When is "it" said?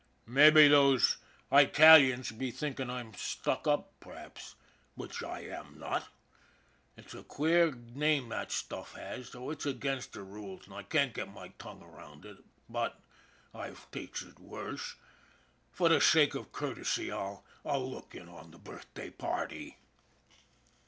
12.25-12.37